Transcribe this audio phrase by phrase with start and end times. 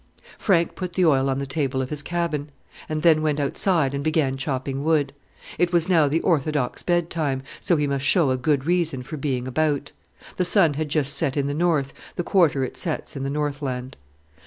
[0.39, 2.49] Frank put the oil on the table of his cabin,
[2.89, 5.13] and then went outside and began chopping wood.
[5.59, 9.17] It was now the orthodox bed time, so he must show a good reason for
[9.17, 9.91] being about.
[10.37, 13.95] The sun had just set in the north, the quarter it sets in the Northland.